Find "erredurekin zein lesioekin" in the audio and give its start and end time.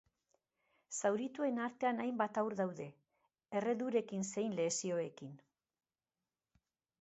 3.61-5.37